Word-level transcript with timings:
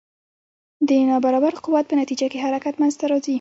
د 0.87 0.89
نا 1.09 1.17
برابر 1.25 1.53
قوت 1.65 1.85
په 1.87 1.95
نتیجه 2.01 2.27
کې 2.31 2.43
حرکت 2.43 2.73
منځته 2.81 3.05
راځي. 3.11 3.29